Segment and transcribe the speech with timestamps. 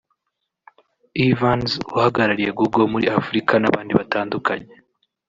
[1.25, 4.71] Evans uharariye Google muri Afurika n’abandi batandukanye